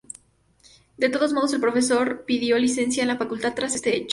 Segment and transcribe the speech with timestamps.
[0.97, 4.09] De todos modos, el profesor pidió licencia en la facultad, tras este hecho.